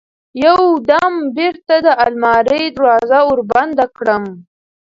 [0.45, 0.59] يو
[0.89, 4.23] دم بېرته د المارى دروازه وربنده کړم.